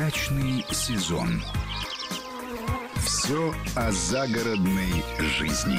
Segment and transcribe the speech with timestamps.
[0.00, 1.28] Дачный сезон.
[3.04, 5.76] Все о загородной жизни.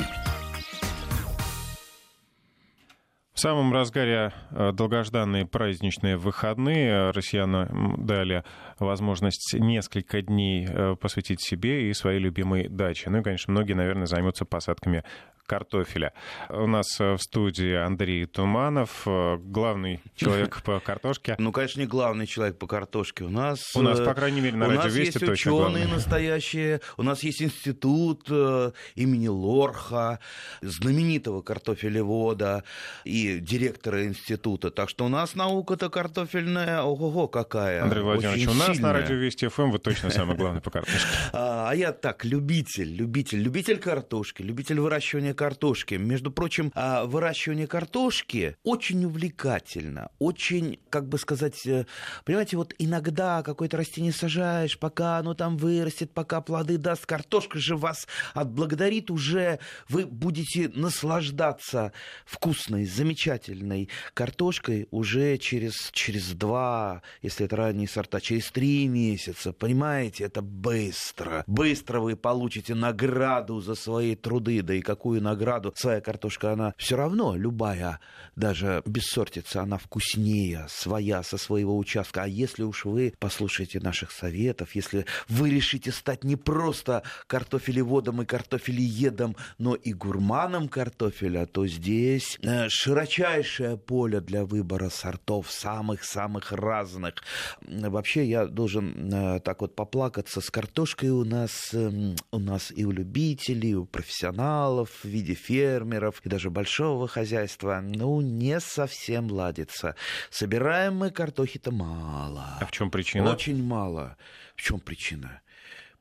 [3.34, 8.44] В самом разгаре э, долгожданные праздничные выходные россиянам дали
[8.86, 13.10] возможность несколько дней э, посвятить себе и своей любимой даче.
[13.10, 15.04] Ну и, конечно, многие, наверное, займутся посадками
[15.52, 16.14] картофеля.
[16.50, 21.36] У нас э, в студии Андрей Туманов, э, главный человек по картошке.
[21.40, 23.26] Ну, конечно, не главный человек по картошке.
[23.26, 25.88] У нас, у нас по крайней мере, на радио нас Вести есть точно ученые главный.
[25.96, 30.20] настоящие, у нас есть институт имени Лорха,
[30.62, 32.64] знаменитого картофелевода
[33.04, 34.72] и директора института.
[34.72, 37.84] Так что у нас наука-то картофельная, ого-го, какая.
[37.84, 38.94] Андрей Владимирович, Очень у нас сильная.
[38.94, 41.00] на радио Вести ФМ вы точно самый главный по картошке.
[41.34, 45.94] А а я так, любитель, любитель, любитель картошки, любитель выращивания картошки.
[45.94, 51.86] Между прочим, а, выращивание картошки очень увлекательно, очень, как бы сказать, э,
[52.26, 57.78] понимаете, вот иногда какое-то растение сажаешь, пока оно там вырастет, пока плоды даст, картошка же
[57.78, 61.94] вас отблагодарит уже, вы будете наслаждаться
[62.26, 70.26] вкусной, замечательной картошкой уже через, через два, если это ранние сорта, через три месяца, понимаете,
[70.26, 71.44] это быстро.
[71.48, 75.74] Быстро вы получите награду за свои труды, да и какую награду.
[75.76, 78.00] Своя картошка, она все равно, любая,
[78.36, 82.24] даже бессортица, она вкуснее, своя, со своего участка.
[82.24, 88.26] А если уж вы послушаете наших советов, если вы решите стать не просто картофелеводом и
[88.26, 97.16] картофелеедом, но и гурманом картофеля, то здесь э, широчайшее поле для выбора сортов самых-самых разных.
[97.62, 102.86] Вообще я должен э, так вот поплакаться с картошкой у нас, эм, у нас и
[102.86, 109.32] у любителей, и у профессионалов в виде фермеров, и даже большого хозяйства, ну, не совсем
[109.32, 109.96] ладится.
[110.30, 112.58] Собираем мы картохи-то мало.
[112.60, 113.32] А в чем причина?
[113.32, 114.18] Очень мало.
[114.56, 115.42] В чем причина?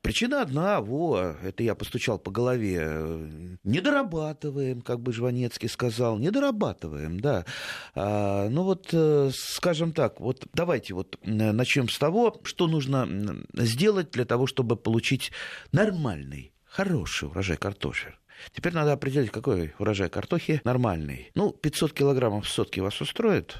[0.01, 3.59] Причина одна, во, это я постучал по голове.
[3.63, 7.45] Не дорабатываем, как бы Жванецкий сказал, не дорабатываем, да.
[7.93, 13.07] А, ну вот, э, скажем так, вот давайте вот э, начнем с того, что нужно
[13.53, 15.31] сделать для того, чтобы получить
[15.71, 18.15] нормальный, хороший урожай картофеля.
[18.53, 21.29] Теперь надо определить, какой урожай картохи нормальный.
[21.35, 23.57] Ну, 500 килограммов в сотке вас устроит?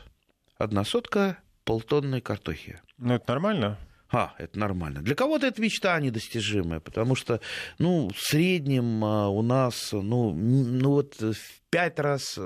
[0.57, 2.81] Одна сотка полтонной картохи.
[2.97, 3.78] Ну, это нормально.
[4.12, 5.02] А, это нормально.
[5.02, 7.40] Для кого-то это мечта недостижимая, потому что,
[7.80, 12.38] ну, в среднем а, у нас, ну, ну вот в пять раз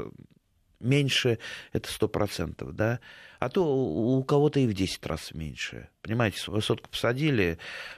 [0.80, 1.40] меньше
[1.74, 3.00] это сто процентов, да,
[3.40, 5.90] а то у кого-то и в 10 раз меньше.
[6.02, 7.58] Понимаете, свою сотку посадили,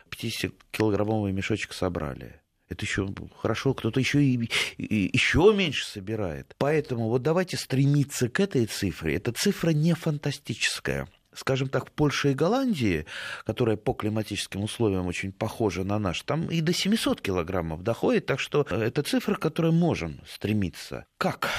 [0.09, 2.41] 50-килограммовый мешочек собрали.
[2.69, 3.07] Это еще
[3.37, 6.53] хорошо, кто-то еще и, и- еще меньше собирает.
[6.57, 9.15] Поэтому вот давайте стремиться к этой цифре.
[9.15, 11.07] Эта цифра не фантастическая.
[11.37, 13.05] Скажем так, в Польше и Голландии,
[13.45, 18.39] которая по климатическим условиям очень похожа на наш, там и до 700 килограммов доходит, так
[18.39, 21.05] что это цифра, к которой можем стремиться.
[21.17, 21.49] Как?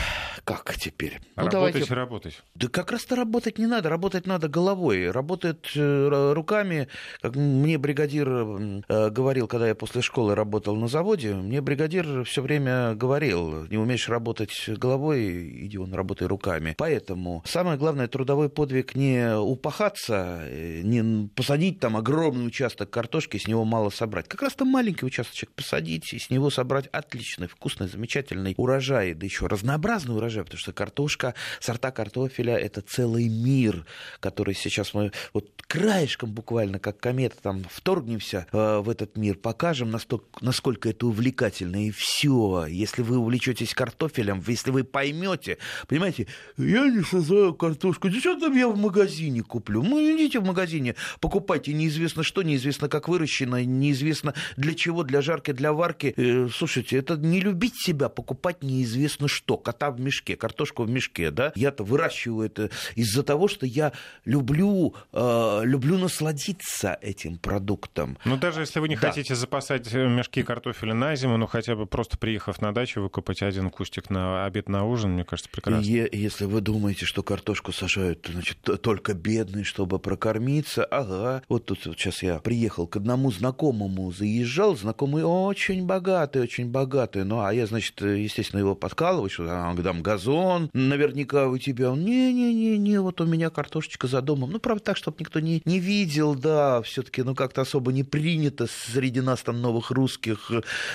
[0.45, 1.21] Как теперь?
[1.37, 2.43] Ну, работать, давайте- работать.
[2.55, 6.89] да как раз-то работать не надо, работать надо головой, работать э, руками.
[7.21, 12.43] Как мне бригадир э, говорил, когда я после школы работал на заводе, мне бригадир все
[12.43, 16.75] время говорил, не умеешь работать головой, иди он работай руками.
[16.79, 19.68] Поэтому самое главное трудовой подвиг не упахаться,
[20.11, 24.29] э, не посадить там огромный участок картошки, с него мало собрать.
[24.29, 29.27] Как раз там маленький участочек посадить и с него собрать отличный, вкусный, замечательный урожай, да
[29.27, 33.85] еще разнообразный урожай, потому что картошка, сорта картофеля– это целый мир,
[34.21, 39.91] который сейчас мы вот краешком буквально, как комета, там вторгнемся э, в этот мир, покажем,
[39.91, 42.67] настолько, насколько это увлекательно, и все.
[42.67, 46.27] Если вы увлечетесь картофелем, если вы поймете, понимаете,
[46.57, 49.58] я не сажаю картошку, что там я в магазине куплю?
[49.67, 55.53] Ну, идите в магазине, покупайте неизвестно что, неизвестно как выращено, неизвестно для чего, для жарки,
[55.53, 56.15] для варки.
[56.17, 61.31] Э, слушайте, это не любить себя, покупать неизвестно что, кота в мешке, картошку в мешке,
[61.31, 61.53] да?
[61.55, 63.93] Я-то выращиваю это из-за того, что я
[64.25, 68.19] люблю, э, люблю насладиться этим продуктом.
[68.25, 69.09] Ну, даже если вы не Да.
[69.09, 73.43] хотите запасать э, мешки картофеля на зиму, ну, хотя бы просто приехав на дачу, выкопать
[73.43, 75.85] один кустик на обед, на ужин, мне кажется, прекрасно.
[75.85, 81.43] Е- если вы думаете, что картошку сажают, значит, только бедные, чтобы прокормиться, ага.
[81.49, 87.25] Вот тут вот сейчас я приехал к одному знакомому, заезжал, знакомый очень богатый, очень богатый.
[87.25, 91.93] Ну, а я, значит, естественно, его подкалываю, что а, там газон наверняка у тебя.
[91.93, 94.51] Он, Не-не-не, вот у меня картошечка за домом.
[94.51, 98.67] Ну, правда, так, чтобы никто не, не видел, да, все-таки, ну, как-то особо не принято
[98.67, 100.51] среди нас там новых русских.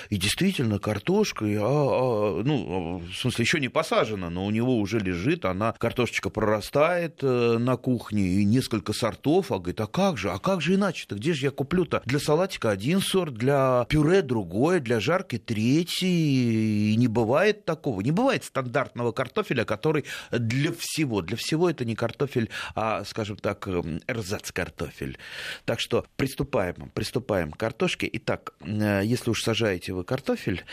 [0.10, 5.00] И действительно, картошка, а, а, ну, в смысле, еще не посажена, но у него уже
[5.00, 10.32] лежит, она, картошечка прорастает э, на кухне, и несколько сортов, а говорит, а как же,
[10.32, 12.02] а как же иначе-то, где же я куплю-то?
[12.06, 18.12] Для салатика один сорт, для пюре другой, для жарки третий, и не бывает такого, не
[18.12, 23.68] бывает стандартного картофеля, который для всего, для всего это не картофель, а, скажем так,
[24.08, 25.18] эрзац-картофель.
[25.66, 28.10] Так что приступаем, приступаем к картошке.
[28.14, 30.64] Итак, э, если уж сажаете вы картофель,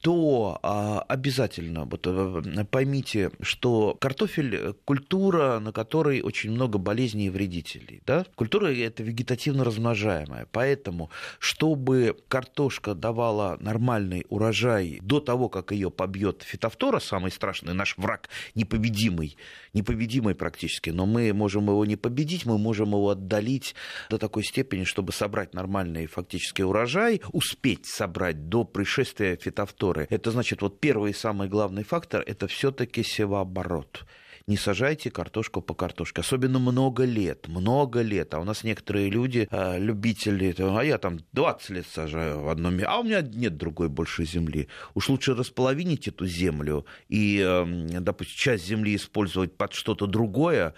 [0.00, 7.30] то а, обязательно вот, э, поймите, что картофель– культура, на которой очень много болезней и
[7.30, 8.02] вредителей.
[8.06, 8.24] Да?
[8.34, 10.46] Культура– это вегетативно размножаемая.
[10.52, 17.98] Поэтому, чтобы картошка давала нормальный урожай до того, как ее побьет фитофтора, самый страшный наш
[17.98, 19.36] враг, непобедимый,
[19.74, 23.74] непобедимый практически, но мы можем его не победить, мы можем его отдалить
[24.08, 30.06] до такой степени, чтобы собрать нормальный фактически урожай, успеть собрать до пришествия фитофтора культуры.
[30.10, 34.04] Это значит, вот первый и самый главный фактор– это все-таки севооборот
[34.46, 36.22] не сажайте картошку по картошке.
[36.22, 38.34] Особенно много лет, много лет.
[38.34, 42.72] А у нас некоторые люди, а, любители, а я там 20 лет сажаю в одном
[42.72, 44.66] месте, а у меня нет другой больше земли.
[44.94, 50.74] Уж лучше располовинить эту землю и, эм, допустим, часть земли использовать под что-то другое,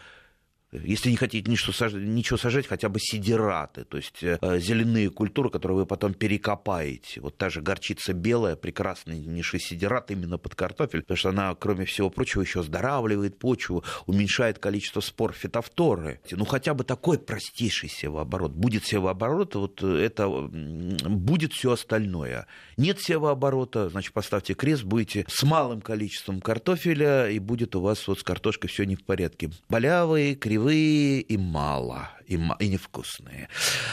[0.73, 5.51] если не хотите ничего сажать, ничего сажать хотя бы сидераты, то есть э, зеленые культуры,
[5.51, 7.21] которые вы потом перекопаете.
[7.21, 11.85] Вот та же горчица белая, прекрасный ниши сидерат именно под картофель, потому что она, кроме
[11.85, 16.21] всего прочего, еще оздоравливает почву, уменьшает количество спор фитофторы.
[16.31, 18.53] Ну, хотя бы такой простейший севооборот.
[18.53, 22.47] Будет севооборот, вот это будет все остальное.
[22.79, 28.21] Нет севооборота, значит, поставьте крест, будете с малым количеством картофеля, и будет у вас вот
[28.21, 29.51] с картошкой все не в порядке.
[29.69, 33.49] Болявые, кривые кривые и мало, и, и невкусные.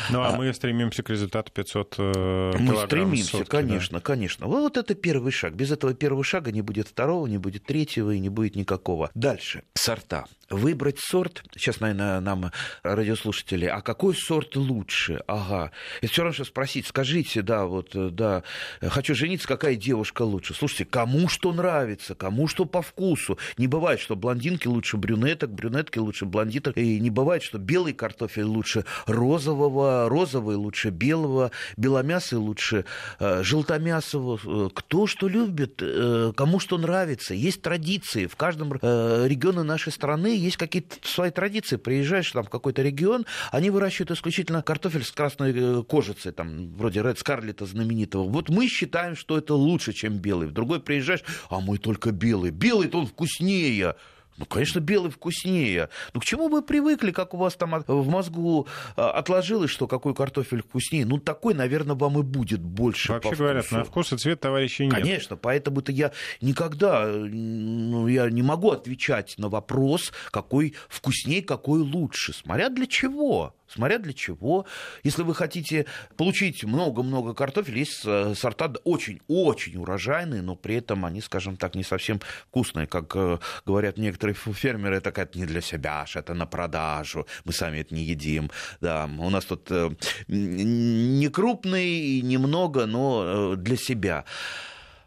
[0.09, 4.03] Ну, а, а мы стремимся к результату 500 э, Мы стремимся, сутки, конечно, да.
[4.03, 4.47] конечно.
[4.47, 5.55] Вот это первый шаг.
[5.55, 9.11] Без этого первого шага не будет второго, не будет третьего и не будет никакого.
[9.13, 9.63] Дальше.
[9.73, 11.43] Сорта выбрать сорт.
[11.55, 12.51] Сейчас, наверное, нам
[12.83, 15.21] радиослушатели, а какой сорт лучше?
[15.27, 15.71] Ага.
[16.01, 18.43] Это все равно что спросить, скажите, да, вот, да,
[18.81, 20.53] хочу жениться, какая девушка лучше?
[20.53, 23.37] Слушайте, кому что нравится, кому что по вкусу.
[23.57, 26.77] Не бывает, что блондинки лучше брюнеток, брюнетки лучше блондиток.
[26.77, 32.85] И не бывает, что белый картофель лучше розового, розовый лучше белого, беломясый лучше
[33.19, 34.69] э, желтомясового.
[34.69, 37.33] Кто что любит, э, кому что нравится.
[37.33, 38.27] Есть традиции.
[38.27, 41.77] В каждом э, регионе нашей страны есть какие-то свои традиции.
[41.77, 47.01] Приезжаешь там в какой-то регион, они выращивают исключительно картофель с красной э, кожицей, там, вроде
[47.01, 48.23] Ред Скарлета знаменитого.
[48.27, 50.47] Вот мы считаем, что это лучше, чем белый.
[50.47, 52.51] В другой приезжаешь, а мой только белый.
[52.51, 53.95] Белый-то он вкуснее.
[54.39, 55.89] Ну, конечно, белый вкуснее.
[56.13, 60.15] Ну, к чему вы привыкли, как у вас там в мозгу а, отложилось, что какой
[60.15, 61.05] картофель вкуснее?
[61.05, 64.95] Ну, такой, наверное, вам и будет больше Вообще говорят, на вкус и цвет товарищей нет.
[64.95, 72.31] Конечно, поэтому-то я никогда, ну, я не могу отвечать на вопрос, какой вкуснее, какой лучше.
[72.31, 74.65] Смотря для чего смотря для чего.
[75.03, 75.85] Если вы хотите
[76.17, 81.83] получить много-много картофеля, есть э, сорта очень-очень урожайные, но при этом они, скажем так, не
[81.83, 82.87] совсем вкусные.
[82.87, 87.79] Как э, говорят некоторые фермеры, это как не для себя, это на продажу, мы сами
[87.79, 88.51] это не едим.
[88.81, 89.89] Да, у нас тут э,
[90.27, 94.25] не крупный, немного, но для себя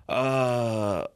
[0.06, 1.08] а,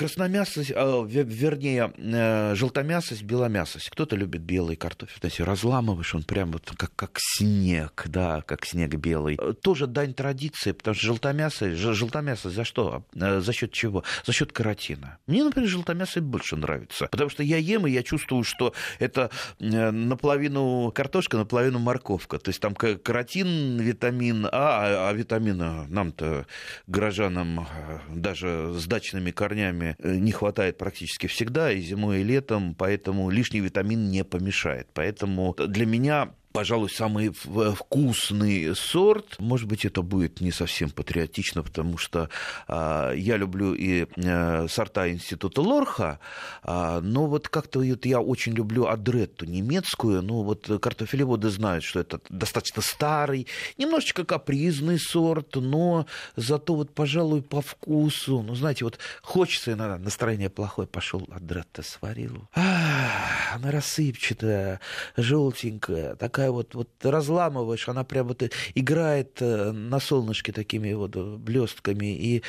[0.00, 3.90] красномясость, а, вернее, э, желтомясость, беломясость.
[3.90, 5.18] Кто-то любит белый картофель.
[5.20, 9.36] Знаете, разламываешь, он прям вот как, как снег, да, как снег белый.
[9.60, 13.04] Тоже дань традиции, потому что желтомясость, желтомясость за что?
[13.14, 14.02] Э, за счет чего?
[14.24, 15.18] За счет каротина.
[15.26, 19.90] Мне, например, желтомясость больше нравится, потому что я ем, и я чувствую, что это э,
[19.90, 22.38] наполовину картошка, наполовину морковка.
[22.38, 26.46] То есть там каротин, витамин А, а витамина нам-то,
[26.86, 27.66] горожанам,
[28.08, 33.60] даже с дачными корнями, Э, не хватает практически всегда, и зимой, и летом, поэтому лишний
[33.60, 34.88] витамин не помешает.
[34.94, 39.38] Поэтому для меня пожалуй, самый вкусный сорт.
[39.38, 42.28] Может быть, это будет не совсем патриотично, потому что
[42.66, 46.18] а, я люблю и а, сорта Института Лорха,
[46.62, 50.22] а, но вот как-то вот я очень люблю адретту немецкую.
[50.22, 53.46] Ну, вот картофелеводы знают, что это достаточно старый,
[53.78, 58.42] немножечко капризный сорт, но зато вот, пожалуй, по вкусу.
[58.42, 62.48] Ну, знаете, вот хочется иногда, настроение плохое, пошел адретта сварил.
[62.54, 64.80] А, она рассыпчатая,
[65.16, 68.42] желтенькая, такая такая вот, вот разламываешь, она прям вот
[68.74, 72.42] играет э, на солнышке такими вот блестками, и,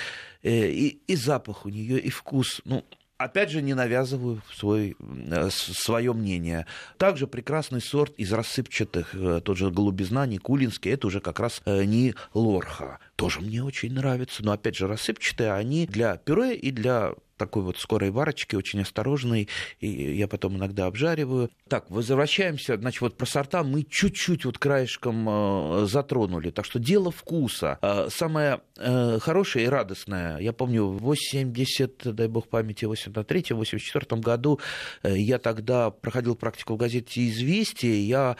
[0.44, 2.62] э, и, и запах у нее, и вкус.
[2.64, 2.86] Ну,
[3.18, 6.68] опять же, не навязываю свой, э, свое мнение.
[6.98, 13.00] Также прекрасный сорт из рассыпчатых, тот же голубизна, Никулинский, это уже как раз не лорха.
[13.18, 17.80] Тоже мне очень нравится, но опять же, рассыпчатые, они для пюре и для такой вот
[17.80, 21.50] скорой варочки, очень осторожный, и я потом иногда обжариваю.
[21.68, 27.10] Так, возвращаемся, значит, вот про сорта мы чуть-чуть вот краешком э, затронули, так что дело
[27.10, 27.80] вкуса.
[27.82, 34.60] Э, самое э, хорошее и радостное, я помню, в 80, дай бог памяти, 83-84 году
[35.04, 38.38] я тогда проходил практику в газете «Известия», я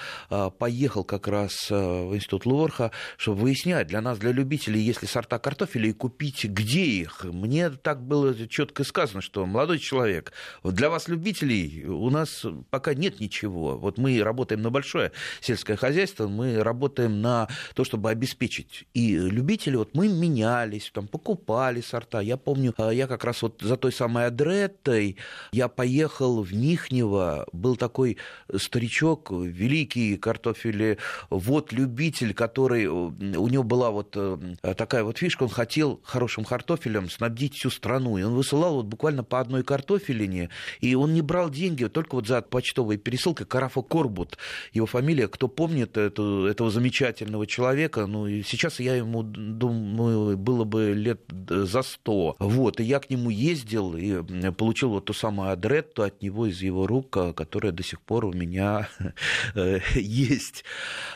[0.60, 5.90] поехал как раз в институт Лорха, чтобы выяснять для нас, для любителей, если сорта картофеля,
[5.90, 7.24] и купить, где их.
[7.24, 10.34] Мне так было четко сказано, что молодой человек,
[10.64, 13.78] для вас, любителей, у нас пока нет ничего.
[13.78, 18.84] Вот мы работаем на большое сельское хозяйство, мы работаем на то, чтобы обеспечить.
[18.94, 22.20] И любители, вот мы менялись, там, покупали сорта.
[22.20, 25.16] Я помню, а, я как раз вот за той самой Адреттой,
[25.54, 28.18] я поехал в Михнево, был такой
[28.58, 30.98] старичок, великий картофель,
[31.30, 34.38] вот любитель, который, у него была вот э,
[34.76, 39.24] такая вот фишка, он хотел хорошим картофелем снабдить всю страну, и он высылал вот буквально
[39.24, 43.44] по одной картофелине, и он не брал деньги только вот за почтовые пересылки.
[43.44, 44.38] Карафа Корбут,
[44.74, 50.64] его фамилия, кто помнит эту, этого замечательного человека, ну, и сейчас я ему, думаю, было
[50.64, 52.36] бы лет за сто.
[52.40, 56.62] Вот, и я к нему ездил и получил вот ту самую адретту от него из
[56.62, 58.90] его рук, которая до сих пор у меня
[59.56, 60.64] э, есть.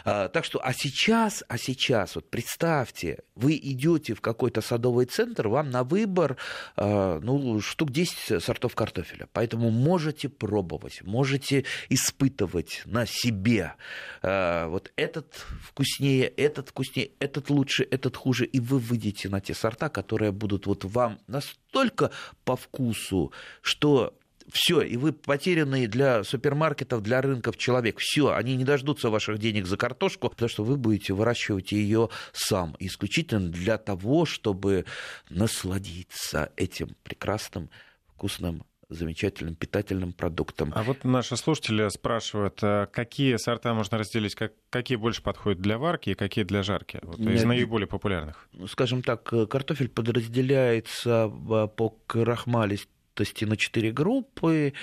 [0.03, 5.48] А, так что, а сейчас, а сейчас, вот представьте, вы идете в какой-то садовый центр,
[5.48, 6.38] вам на выбор
[6.75, 7.19] а,
[7.62, 9.27] штук 10 сортов картофеля.
[9.33, 13.74] Поэтому можете пробовать, можете испытывать на себе.
[14.21, 18.45] А, вот этот вкуснее, этот вкуснее, этот лучше, этот хуже.
[18.45, 22.12] И вы выйдете на те сорта, которые будут вот вам настолько
[22.43, 23.31] по вкусу,
[23.62, 24.13] что
[24.51, 27.97] все, и вы потерянный для супермаркетов, для рынков человек.
[27.99, 32.75] Все, они не дождутся ваших денег за картошку, потому что вы будете выращивать ее сам,
[32.79, 34.85] исключительно для того, чтобы
[35.29, 37.69] насладиться этим прекрасным,
[38.07, 40.71] вкусным замечательным питательным продуктом.
[40.75, 45.79] А вот наши слушатели спрашивают, а какие сорта можно разделить, как, какие больше подходят для
[45.79, 46.99] варки и какие для жарки?
[47.01, 48.47] Вот, из наиболее популярных.
[48.53, 54.74] Ну, скажем так, картофель подразделяется а, по крахмалистости крахмалистости на четыре группы.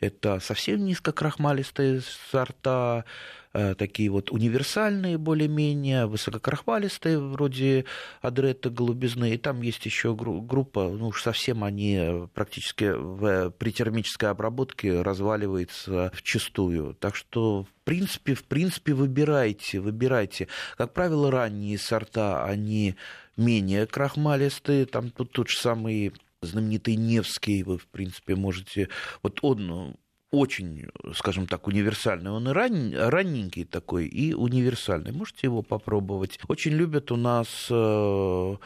[0.00, 3.04] Это совсем низкокрахмалистые сорта,
[3.52, 7.84] э, такие вот универсальные более-менее, высококрахмалистые, вроде
[8.22, 9.34] адретта голубизны.
[9.34, 16.10] И там есть еще группа, ну уж совсем они практически в, при термической обработке разваливаются
[16.14, 16.94] в чистую.
[16.94, 20.48] Так что в принципе, в принципе, выбирайте, выбирайте.
[20.76, 22.94] Как правило, ранние сорта, они
[23.36, 28.88] менее крахмалистые, там тут тот же самый знаменитый Невский, вы, в принципе, можете...
[29.22, 29.96] Вот он ну,
[30.32, 32.30] очень, скажем так, универсальный.
[32.30, 32.94] Он и ран...
[32.94, 35.12] ранненький такой, и универсальный.
[35.12, 36.40] Можете его попробовать.
[36.48, 38.56] Очень любят у нас, э,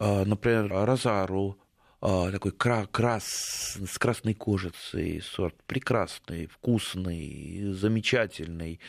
[0.00, 1.58] э, например, Розару,
[2.00, 5.54] э, такой крас, с красной кожицей сорт.
[5.66, 8.80] Прекрасный, вкусный, замечательный.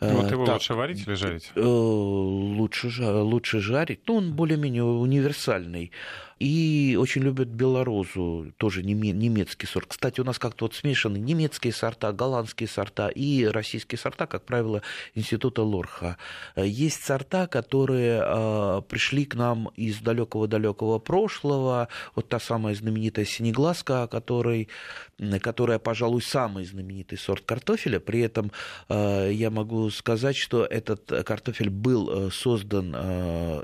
[0.00, 1.52] Вот его так, лучше варить или жарить?
[1.56, 4.00] Лучше, лучше жарить.
[4.06, 5.92] Ну, он более-менее универсальный.
[6.40, 9.88] И очень любят белорозу, тоже немецкий сорт.
[9.88, 14.80] Кстати, у нас как-то вот смешаны немецкие сорта, голландские сорта и российские сорта, как правило,
[15.14, 16.16] института Лорха.
[16.56, 21.88] Есть сорта, которые э, пришли к нам из далекого-далекого прошлого.
[22.14, 24.68] Вот та самая знаменитая синеглазка, которой,
[25.42, 28.00] которая, пожалуй, самый знаменитый сорт картофеля.
[28.00, 28.50] При этом
[28.88, 32.94] э, я могу сказать, что этот картофель был э, создан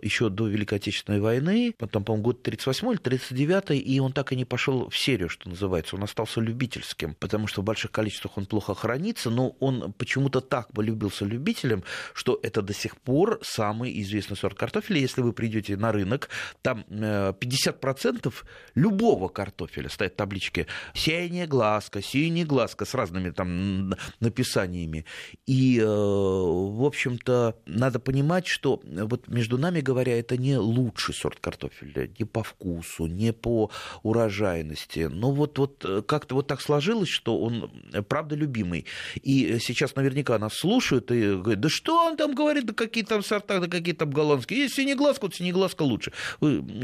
[0.02, 4.32] еще до Великой Отечественной войны, потом, по-моему, год 30 38 или 39 и он так
[4.32, 5.94] и не пошел в серию, что называется.
[5.94, 10.72] Он остался любительским, потому что в больших количествах он плохо хранится, но он почему-то так
[10.72, 15.00] полюбился любителям, что это до сих пор самый известный сорт картофеля.
[15.00, 16.28] Если вы придете на рынок,
[16.62, 18.30] там 50% э,
[18.74, 25.04] любого картофеля стоят таблички «синяя глазка», «синяя глазка» с разными там написаниями.
[25.46, 31.38] И, э, в общем-то, надо понимать, что вот между нами говоря, это не лучший сорт
[31.38, 33.70] картофеля, не по вкусу, не по
[34.02, 35.08] урожайности.
[35.10, 38.86] Но вот, вот э, как-то вот так сложилось, что он э, правда любимый.
[39.22, 43.22] И сейчас наверняка нас слушают и говорят, да что он там говорит, да какие там
[43.22, 44.60] сорта, да какие там голландские.
[44.60, 46.12] Есть синеглазка, вот синеглазка лучше.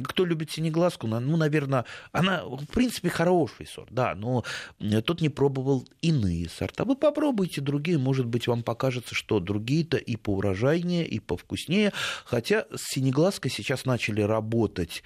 [0.04, 4.44] Кто любит синеглазку, ну, наверное, она в принципе хороший сорт, да, но
[5.04, 6.84] тот не пробовал иные сорта.
[6.84, 11.92] Вы попробуйте другие, может быть, вам покажется, что другие-то и поурожайнее, и повкуснее.
[12.24, 15.02] Хотя с синеглазкой сейчас начали работать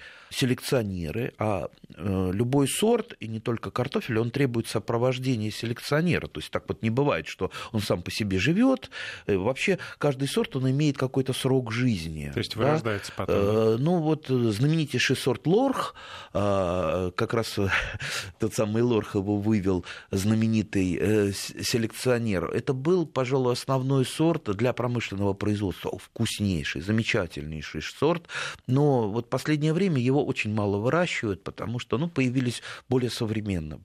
[0.57, 6.27] селекционеры, а э, любой сорт, и не только картофель, он требует сопровождения селекционера.
[6.27, 8.89] То есть так вот не бывает, что он сам по себе живет.
[9.27, 12.31] Вообще каждый сорт, он имеет какой-то срок жизни.
[12.33, 13.25] То есть вырождается да?
[13.25, 13.83] потом.
[13.83, 15.95] Ну вот знаменитейший сорт лорх,
[16.31, 17.55] как раз
[18.39, 22.45] тот самый лорх его вывел знаменитый селекционер.
[22.45, 25.97] Это был, пожалуй, основной сорт для промышленного производства.
[25.97, 28.27] Вкуснейший, замечательнейший сорт.
[28.67, 33.81] Но вот последнее время его очень мало выращивают, потому что ну, появились более современные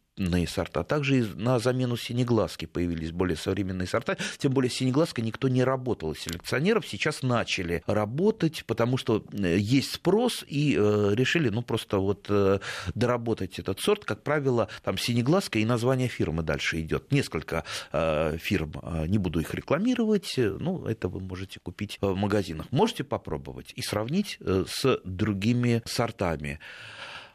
[0.46, 0.84] сорта.
[0.84, 4.16] Также на замену синеглазки появились более современные сорта.
[4.38, 6.86] Тем более синеглазка никто не работал селекционеров.
[6.86, 12.58] Сейчас начали работать, потому что э, есть спрос, и э, решили ну, просто вот э,
[12.94, 14.04] доработать этот сорт.
[14.04, 17.10] Как правило, там синеглазка и название фирмы дальше идет.
[17.12, 18.72] Несколько фирм,
[19.06, 22.66] не буду их рекламировать, ну, это вы можете купить в магазинах.
[22.70, 26.58] Можете попробовать и сравнить с другими сортами.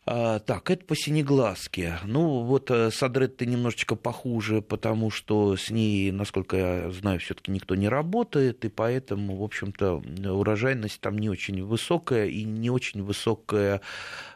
[0.09, 1.99] А, так, это по синеглазке.
[2.05, 7.75] Ну, вот э, Садретта немножечко похуже, потому что с ней, насколько я знаю, все-таки никто
[7.75, 13.81] не работает, и поэтому, в общем-то, урожайность там не очень высокая и не очень высокая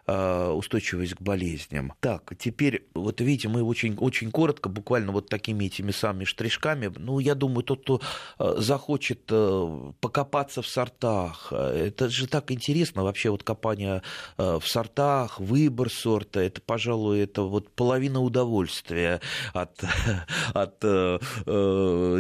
[0.07, 1.93] устойчивость к болезням.
[1.99, 7.19] Так, теперь, вот видите, мы очень, очень коротко, буквально вот такими этими самыми штришками, ну,
[7.19, 8.01] я думаю, тот, кто
[8.39, 14.01] э, захочет э, покопаться в сортах, это же так интересно, вообще вот копание
[14.37, 19.21] в сортах, выбор сорта, это, пожалуй, это вот половина удовольствия
[19.53, 19.83] от,
[20.53, 20.81] от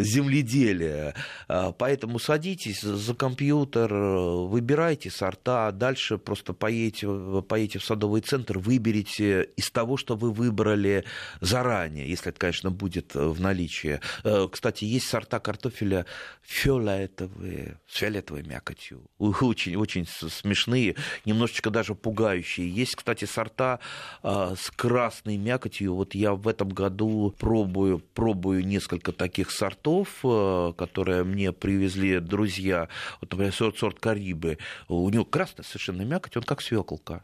[0.03, 1.15] земледелия.
[1.47, 7.07] Поэтому садитесь за компьютер, выбирайте сорта, дальше просто поедете,
[7.47, 11.05] поедете приедете в садовый центр, выберите из того, что вы выбрали
[11.39, 13.99] заранее, если это, конечно, будет в наличии.
[14.23, 16.05] Э, кстати, есть сорта картофеля
[16.41, 19.01] фиолетовые, с фиолетовой мякотью.
[19.17, 22.69] Очень, очень смешные, немножечко даже пугающие.
[22.69, 23.79] Есть, кстати, сорта
[24.23, 25.95] э, с красной мякотью.
[25.95, 32.87] Вот я в этом году пробую, пробую несколько таких сортов, э, которые мне привезли друзья.
[33.21, 34.57] Вот, например, сорт, сорт Карибы.
[34.87, 37.23] У него красная совершенно мякоть, он как свеколка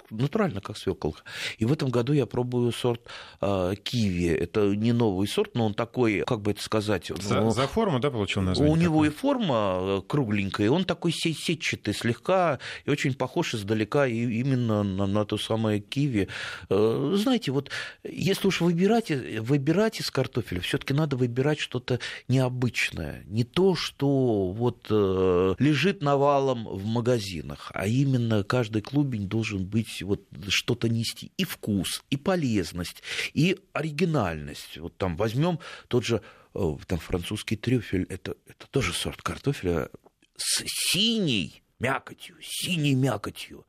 [0.11, 1.21] натурально, как свеколка.
[1.57, 3.01] И в этом году я пробую сорт
[3.41, 4.27] э, киви.
[4.27, 7.11] Это не новый сорт, но он такой, как бы это сказать...
[7.21, 8.71] За, ну, за форму, да, получил название?
[8.71, 8.83] У такое?
[8.83, 14.83] него и форма э, кругленькая, и он такой сетчатый слегка, и очень похож издалека именно
[14.83, 16.27] на, на то самое киви.
[16.69, 17.69] Э, знаете, вот
[18.03, 23.23] если уж выбирать, выбирать из картофеля, все таки надо выбирать что-то необычное.
[23.27, 30.00] Не то, что вот э, лежит навалом в магазинах, а именно каждый клубень должен быть
[30.03, 34.77] вот что-то нести и вкус, и полезность, и оригинальность.
[34.77, 36.21] Вот там возьмем тот же
[36.53, 39.89] э, там французский трюфель, это, это тоже сорт картофеля
[40.37, 43.65] с синей мякотью, синей мякотью.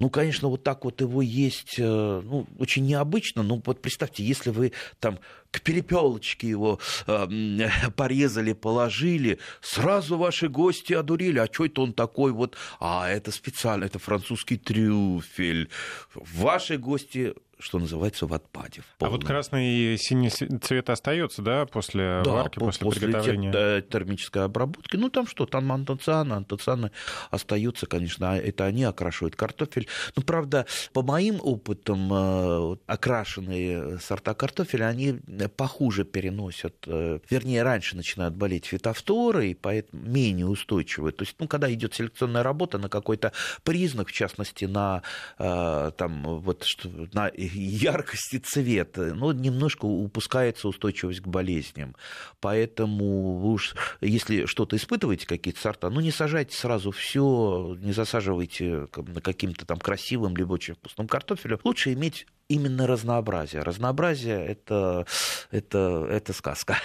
[0.00, 3.42] Ну, конечно, вот так вот его есть, э, ну, очень необычно.
[3.42, 5.18] Ну, вот представьте, если вы там
[5.50, 11.40] к перепелочке его э, порезали, положили, сразу ваши гости одурили.
[11.40, 12.56] А что это он такой вот?
[12.78, 15.68] А, это специально, это французский трюфель.
[16.14, 18.82] Ваши гости что называется, в отпаде.
[18.98, 23.50] В а вот красный и синий цвет остается, да, после да, варки, после, после приготовления?
[23.50, 24.96] После термической обработки.
[24.96, 26.92] Ну, там что, там антоцианы, антоцианы
[27.30, 29.88] остаются, конечно, а это они окрашивают картофель.
[30.16, 35.20] Ну, правда, по моим опытам, э, окрашенные сорта картофеля, они
[35.56, 41.12] похуже переносят, э, вернее, раньше начинают болеть фитофторы, и поэтому менее устойчивые.
[41.12, 43.32] То есть, ну, когда идет селекционная работа на какой-то
[43.64, 45.02] признак, в частности, на,
[45.38, 46.64] э, там, вот,
[47.12, 51.96] на яркости цвета, ну, немножко упускается устойчивость к болезням.
[52.40, 58.86] Поэтому вы уж, если что-то испытываете, какие-то сорта, ну, не сажайте сразу все, не засаживайте
[59.22, 61.58] каким-то там красивым либо очень вкусным картофелем.
[61.64, 63.62] Лучше иметь именно разнообразие.
[63.62, 65.06] Разнообразие это,
[65.50, 66.78] это, это сказка,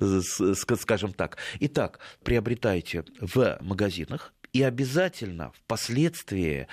[0.76, 1.38] скажем так.
[1.60, 6.68] Итак, приобретайте в магазинах и обязательно впоследствии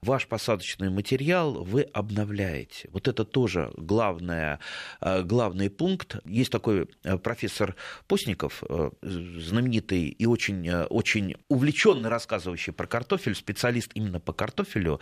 [0.00, 2.88] ваш посадочный материал вы обновляете.
[2.92, 4.58] Вот это тоже главное,
[5.02, 6.16] э, главный пункт.
[6.24, 7.76] Есть такой э, профессор
[8.08, 15.00] Постников, э, знаменитый и очень, очень увлеченный рассказывающий про картофель, специалист именно по картофелю.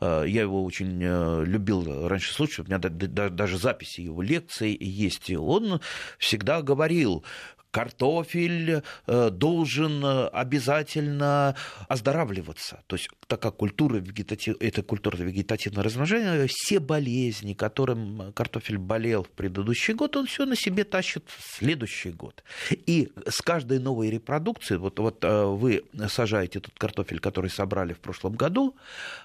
[0.00, 5.30] Я его очень любил раньше слушать, у меня даже записи его лекций есть.
[5.30, 5.80] Он
[6.18, 7.24] всегда говорил,
[7.72, 11.56] картофель э, должен обязательно
[11.88, 12.82] оздоравливаться.
[12.86, 14.56] То есть, так как культура вегетатив...
[14.60, 20.54] это культура вегетативного размножения, все болезни, которым картофель болел в предыдущий год, он все на
[20.54, 22.44] себе тащит в следующий год.
[22.70, 28.34] И с каждой новой репродукцией, вот, вот вы сажаете этот картофель, который собрали в прошлом
[28.34, 28.76] году,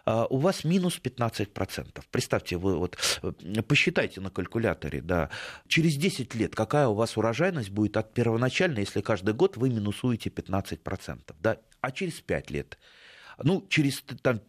[0.06, 2.02] у вас минус 15%.
[2.12, 2.98] Представьте, вы вот
[3.68, 5.30] посчитайте на калькуляторе, да,
[5.68, 10.30] через 10 лет какая у вас урожайность будет от первоначальной, если каждый год вы минусуете
[10.30, 12.78] 15%, да, а через 5 лет,
[13.44, 14.42] ну, через там,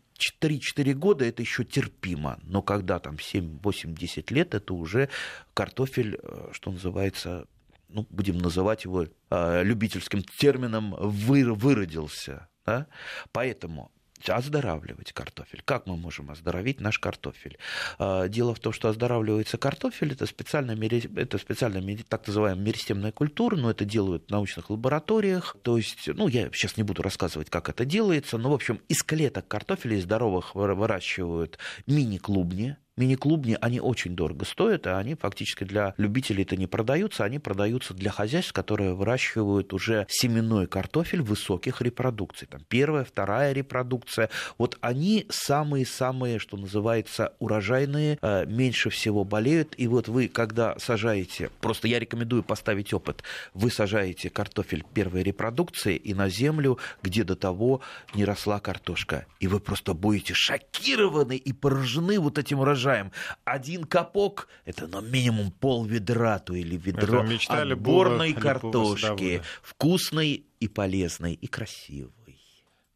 [0.42, 5.09] 3-4 года это еще терпимо, но когда там 7, 8, 10 лет, это уже
[5.55, 7.46] картофель, э, что называется,
[7.88, 12.48] ну, будем называть его э, любительским термином, вы, выродился.
[12.66, 12.88] Да?
[13.33, 13.90] Поэтому
[14.28, 15.62] оздоравливать картофель.
[15.64, 17.59] Как мы можем оздоровить наш картофель?
[17.98, 20.76] А, дело в том, что оздоравливается картофель, это специальная,
[21.16, 25.57] это специальная так называемая меристемная культура, но это делают в научных лабораториях.
[25.62, 29.02] То есть, ну, я сейчас не буду рассказывать, как это делается, но, в общем, из
[29.02, 35.94] клеток картофеля, из здоровых выращивают мини-клубни, Мини-клубни, они очень дорого стоят, а они фактически для
[35.96, 42.48] любителей это не продаются, они продаются для хозяйств, которые выращивают уже семенной картофель высоких репродукций.
[42.48, 44.30] Там первая, вторая репродукция.
[44.58, 49.74] Вот они самые-самые, что называется, урожайные, э, меньше всего болеют.
[49.76, 53.22] И вот вы, когда сажаете, просто я рекомендую поставить опыт,
[53.54, 57.80] вы сажаете картофель первой репродукции и на землю, где до того
[58.14, 59.26] не росла картошка.
[59.38, 63.12] И вы просто будете шокированы и поражены вот этим урожаем урожаем.
[63.44, 69.42] Один капок– это ну, минимум пол ведра, то или ведро отборной картошки.
[69.62, 72.12] Вкусной и полезной, и красивой.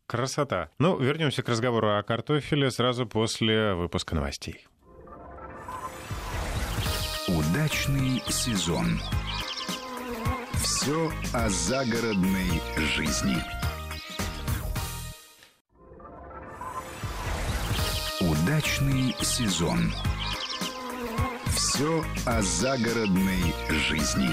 [0.07, 0.71] Красота.
[0.79, 4.67] Ну, вернемся к разговору о картофеле сразу после выпуска новостей.
[7.29, 9.01] Удачный сезон.
[10.55, 12.61] Все о загородной
[12.97, 13.62] жизни.
[18.53, 19.79] Удачный сезон.
[21.47, 24.29] Все о загородной жизни.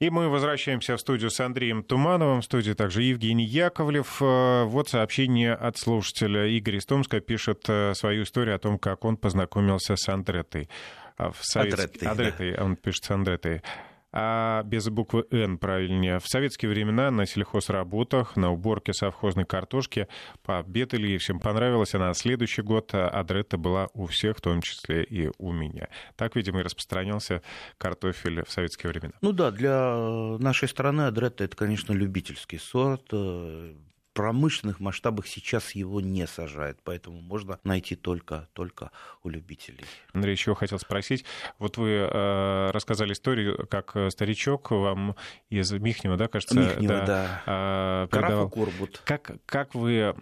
[0.00, 2.40] И мы возвращаемся в студию с Андреем Тумановым.
[2.40, 4.22] В студии также Евгений Яковлев.
[4.22, 6.46] Э, вот сообщение от слушателя.
[6.46, 10.70] Игорь из Томска пишет э, свою историю о том, как он познакомился с Андретой.
[11.18, 11.74] Э, в Совет...
[11.74, 12.64] Адретой, Адретой, да.
[12.64, 13.62] он пишет с Андретой
[14.16, 16.20] а без буквы «Н» правильнее.
[16.20, 20.06] В советские времена на сельхозработах, на уборке совхозной картошки
[20.44, 21.96] пообедали, и всем понравилось.
[21.96, 25.88] А на следующий год Адретта была у всех, в том числе и у меня.
[26.14, 27.42] Так, видимо, и распространялся
[27.76, 29.14] картофель в советские времена.
[29.20, 29.96] Ну да, для
[30.38, 33.12] нашей страны Адретта это, конечно, любительский сорт
[34.14, 38.90] промышленных масштабах сейчас его не сажают, поэтому можно найти только, только
[39.22, 39.84] у любителей.
[40.12, 41.24] Андрей, еще хотел спросить.
[41.58, 45.16] Вот вы э, рассказали историю, как старичок вам
[45.50, 46.58] из Михнева, да, кажется?
[46.58, 47.06] Михнева, да.
[47.06, 47.42] да.
[47.46, 48.48] Э, передавал.
[48.48, 49.02] Корбут.
[49.04, 50.14] Как, как вы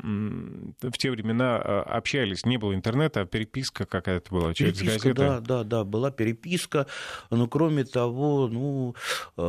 [0.80, 2.46] в те времена э, общались?
[2.46, 5.22] Не было интернета, а переписка какая-то была через переписка, газеты?
[5.22, 6.86] Да, да, да, была переписка.
[7.30, 8.94] Но кроме того, ну,
[9.36, 9.42] э,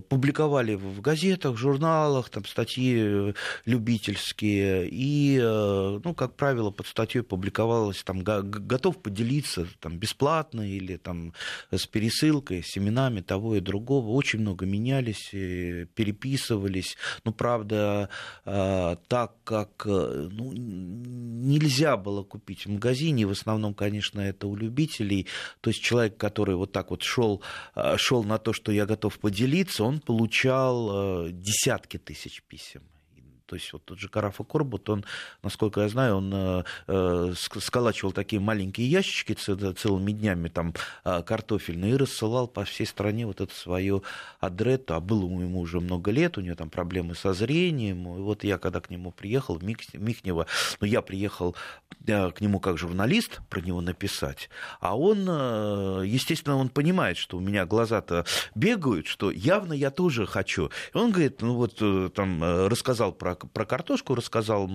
[0.00, 8.02] публиковали в газетах, журналах, там статьи любительские, и, э, ну, как правило, под статьей публиковалось,
[8.02, 11.32] там, готов поделиться там, бесплатно или там,
[11.70, 14.10] с пересылкой, с семенами того и другого.
[14.10, 16.96] Очень много менялись, переписывались.
[17.24, 18.08] Ну, правда,
[18.44, 24.56] э, так как э, ну, нельзя было купить в магазине, в основном, конечно, это у
[24.56, 25.26] любителей,
[25.60, 27.42] то есть человек, который вот так вот шел,
[27.96, 32.82] шел на то, что я готов поделиться, он получал десятки тысяч писем.
[33.46, 35.04] То есть вот тот же Карафа Корбут, он,
[35.42, 41.92] насколько я знаю, он э, э сколачивал такие маленькие ящички целыми днями, там, э, картофельные,
[41.92, 44.02] и рассылал по всей стране вот эту свою
[44.40, 44.94] адретту.
[44.94, 48.16] А было ему уже много лет, у него там проблемы со зрением.
[48.16, 50.46] И вот я, когда к нему приехал, Михнева,
[50.80, 51.54] ну, я приехал
[52.06, 55.20] э, к нему как журналист про него написать, а он,
[56.04, 60.70] естественно, он понимает, что у меня глаза-то бегают, что явно я тоже хочу.
[60.94, 64.70] И он говорит, ну вот там рассказал про про картошку, рассказал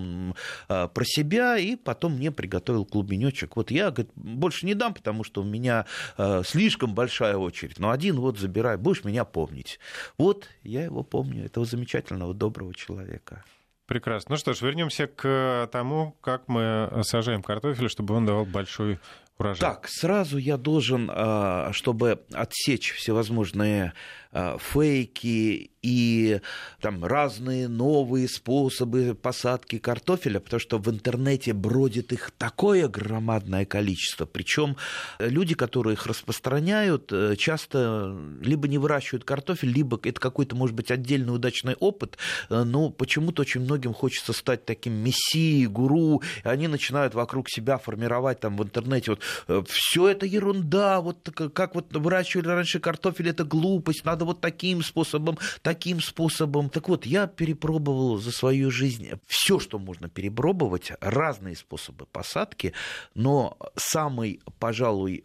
[0.68, 3.56] а, про себя, и потом мне приготовил клубенечек.
[3.56, 7.78] Вот я, говорит, больше не дам, потому что у меня а, слишком большая очередь.
[7.78, 9.78] Но один вот забирай, будешь меня помнить.
[10.18, 13.44] Вот я его помню, этого замечательного, доброго человека.
[13.86, 14.32] Прекрасно.
[14.32, 18.98] Ну что ж, вернемся к тому, как мы сажаем картофель, чтобы он давал большой
[19.38, 19.60] урожай.
[19.60, 23.92] Так, сразу я должен, а, чтобы отсечь всевозможные
[24.32, 26.40] э, фейки и
[26.80, 34.24] там разные новые способы посадки картофеля, потому что в интернете бродит их такое громадное количество.
[34.24, 34.76] Причем
[35.18, 40.90] люди, которые их распространяют, э, часто либо не выращивают картофель, либо это какой-то, может быть,
[40.90, 42.16] отдельный удачный опыт,
[42.48, 47.76] э, но почему-то очень многим хочется стать таким мессией, гуру, и они начинают вокруг себя
[47.76, 49.21] формировать там в интернете вот
[49.66, 55.38] все это ерунда, вот как вот выращивали раньше картофель, это глупость, надо вот таким способом,
[55.62, 56.70] таким способом.
[56.70, 62.72] Так вот, я перепробовал за свою жизнь все, что можно перепробовать, разные способы посадки,
[63.14, 65.24] но самый, пожалуй,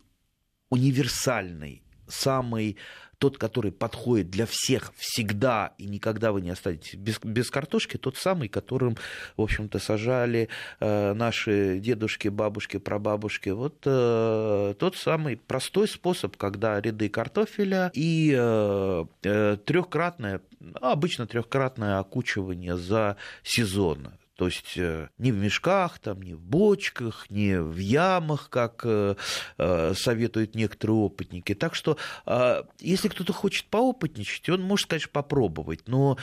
[0.69, 2.77] универсальный, самый
[3.19, 8.17] тот, который подходит для всех всегда и никогда вы не останетесь без, без картошки, тот
[8.17, 8.97] самый, которым,
[9.35, 10.49] в общем-то, сажали
[10.79, 13.49] э, наши дедушки, бабушки, прабабушки.
[13.49, 20.41] Вот э, тот самый простой способ, когда ряды картофеля и э, э, трехкратное,
[20.81, 24.09] обычно трехкратное окучивание за сезон.
[24.37, 29.15] То есть э, не в мешках, там, не в бочках, не в ямах, как э,
[29.57, 31.55] э, советуют некоторые опытники.
[31.55, 35.87] Так что, а, если кто-то хочет поопытничать, он может, конечно, попробовать.
[35.87, 36.17] Но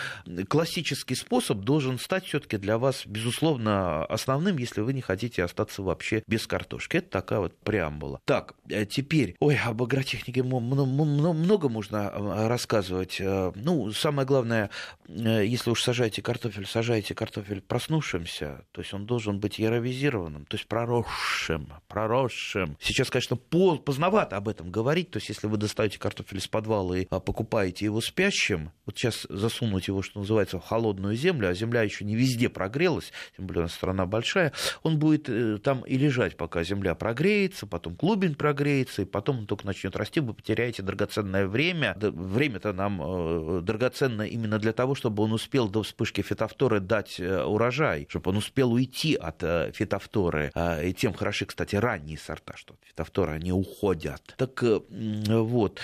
[0.48, 6.22] классический способ должен стать все-таки для вас, безусловно, основным, если вы не хотите остаться вообще
[6.28, 6.98] без картошки.
[6.98, 8.20] Это такая вот преамбула.
[8.26, 8.54] Так,
[8.90, 12.12] теперь, ой, об агротехнике много можно
[12.46, 13.20] рассказывать.
[13.20, 14.70] Ну, самое главное,
[15.08, 20.56] если уж сажаете картофель, сажаете картофель проснувшись, проснувшимся, то есть он должен быть яровизированным, то
[20.56, 22.76] есть проросшим, проросшим.
[22.80, 27.06] Сейчас, конечно, поздновато об этом говорить, то есть если вы достаете картофель из подвала и
[27.10, 31.82] а, покупаете его спящим, вот сейчас засунуть его, что называется, в холодную землю, а земля
[31.82, 35.96] еще не везде прогрелась, тем более у нас страна большая, он будет э, там и
[35.96, 40.82] лежать, пока земля прогреется, потом клубень прогреется, и потом он только начнет расти, вы потеряете
[40.82, 41.96] драгоценное время.
[41.96, 47.42] Время-то нам э, драгоценно именно для того, чтобы он успел до вспышки фитофторы дать э,
[47.44, 50.50] урожай, урожай, чтобы он успел уйти от э, фитофторы.
[50.54, 54.34] А, и тем хороши, кстати, ранние сорта, что от фитофторы они уходят.
[54.36, 55.80] Так э, вот,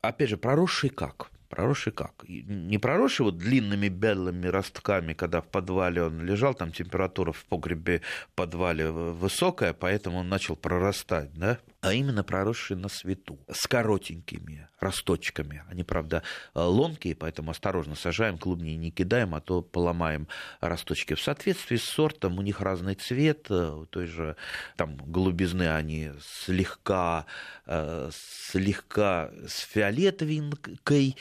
[0.00, 1.30] опять же, проросший как?
[1.48, 2.24] Проросший как?
[2.28, 8.00] Не проросший вот длинными белыми ростками, когда в подвале он лежал, там температура в погребе
[8.30, 11.58] в подвале высокая, поэтому он начал прорастать, да?
[11.82, 15.64] А именно проросшие на свету, с коротенькими росточками.
[15.68, 16.22] Они, правда,
[16.54, 20.28] ломкие, поэтому осторожно сажаем, клубни не кидаем, а то поломаем
[20.60, 21.14] росточки.
[21.14, 24.36] В соответствии с сортом у них разный цвет, у той же
[24.76, 26.12] там голубизны они
[26.44, 27.26] слегка,
[27.66, 31.16] э, слегка с фиолетовенькой,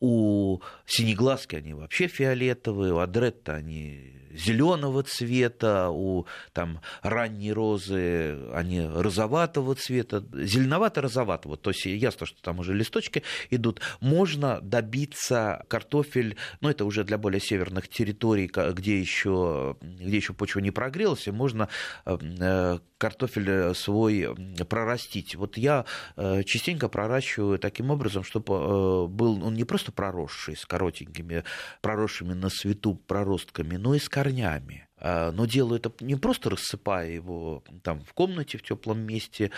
[0.00, 8.86] у синеглазки они вообще фиолетовые, у адретта они зеленого цвета, у там, ранней розы они
[8.86, 13.80] розоватого цвета, зеленовато-розоватого, то есть ясно, что там уже листочки идут.
[14.00, 20.60] Можно добиться картофель, ну это уже для более северных территорий, где еще, где еще почва
[20.60, 21.68] не прогрелась, и можно
[22.04, 24.34] э, картофель свой
[24.68, 25.34] прорастить.
[25.34, 25.84] Вот я
[26.16, 31.44] э, частенько проращиваю таким образом, чтобы э, был он не просто проросший с коротенькими,
[31.80, 34.86] проросшими на свету проростками, но и с корнями.
[34.96, 39.50] А, но делаю это не просто рассыпая его там в комнате в теплом месте,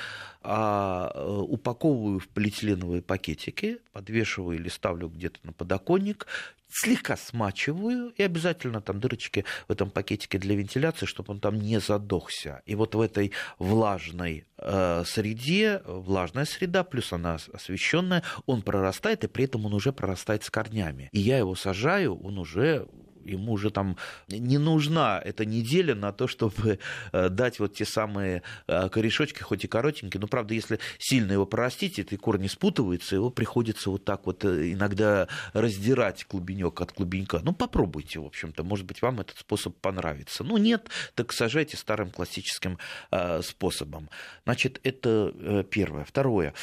[0.42, 6.26] а э, упаковываю в полиэтиленовые пакетики, подвешиваю или ставлю где-то на подоконник,
[6.68, 11.78] слегка смачиваю и обязательно там дырочки в этом пакетике для вентиляции, чтобы он там не
[11.78, 12.62] задохся.
[12.66, 19.28] И вот в этой влажной э, среде, влажная среда, плюс она освещенная, он прорастает, и
[19.28, 21.08] при этом он уже прорастает с корнями.
[21.12, 22.88] И я его сажаю, он уже
[23.26, 23.96] ему уже там
[24.28, 26.78] не нужна эта неделя на то, чтобы
[27.12, 31.46] э, дать вот те самые э, корешочки, хоть и коротенькие, но, правда, если сильно его
[31.46, 37.40] прорастить, эти корни спутываются, его приходится вот так вот э, иногда раздирать клубенек от клубенька.
[37.42, 40.44] Ну, попробуйте, в общем-то, может быть, вам этот способ понравится.
[40.44, 42.78] Ну, нет, так сажайте старым классическим
[43.42, 44.08] способом.
[44.44, 46.04] Значит, это первое.
[46.04, 46.54] Второе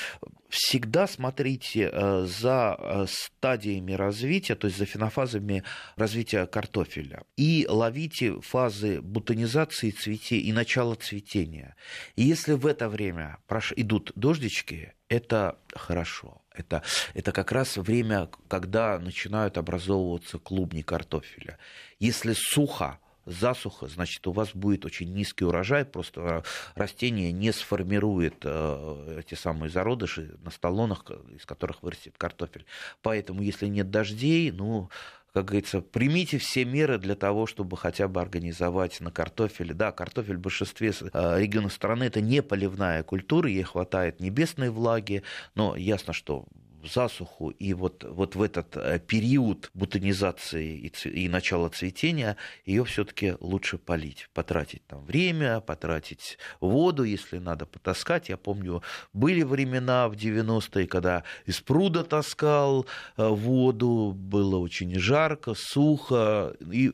[0.53, 5.63] всегда смотрите э, за э, стадиями развития, то есть за фенофазами
[5.95, 7.23] развития картофеля.
[7.37, 11.75] И ловите фазы бутонизации цветей и начала цветения.
[12.15, 13.39] И если в это время
[13.75, 16.43] идут дождички, это хорошо.
[16.53, 16.83] Это,
[17.15, 21.57] это как раз время, когда начинают образовываться клубни картофеля.
[21.99, 26.43] Если сухо, засуха, значит, у вас будет очень низкий урожай, просто
[26.75, 31.05] растение не сформирует э, эти самые зародыши на столонах,
[31.35, 32.65] из которых вырастет картофель.
[33.01, 34.89] Поэтому, если нет дождей, ну,
[35.33, 39.73] как говорится, примите все меры для того, чтобы хотя бы организовать на картофеле.
[39.73, 45.23] Да, картофель в большинстве э, регионов страны это не поливная культура, ей хватает небесной влаги,
[45.55, 46.45] но ясно, что
[46.87, 53.35] засуху и вот, вот в этот э, период бутонизации и, и начала цветения ее все-таки
[53.39, 58.29] лучше полить, потратить там время, потратить воду, если надо потаскать.
[58.29, 58.81] Я помню,
[59.13, 62.85] были времена в 90-е, когда из пруда таскал
[63.17, 66.93] э, воду, было очень жарко, сухо, и